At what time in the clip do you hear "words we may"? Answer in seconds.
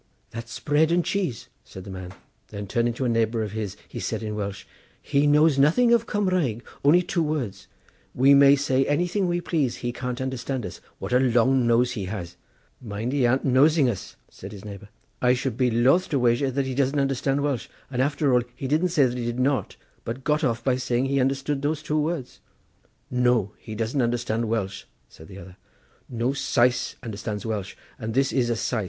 7.21-8.55